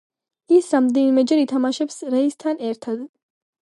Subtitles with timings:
[0.59, 3.09] ის რამდენიმეჯერ ითამაშებს რეისთან ერთად.